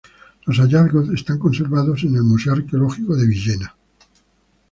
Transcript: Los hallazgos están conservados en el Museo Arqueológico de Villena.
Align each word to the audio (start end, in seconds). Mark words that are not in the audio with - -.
Los 0.47 0.57
hallazgos 0.57 1.09
están 1.11 1.37
conservados 1.37 2.01
en 2.05 2.15
el 2.15 2.23
Museo 2.23 2.53
Arqueológico 2.53 3.15
de 3.15 3.27
Villena. 3.27 3.75